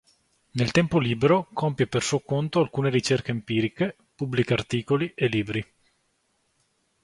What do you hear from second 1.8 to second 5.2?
per suo conto alcune ricerche empiriche, pubblica articoli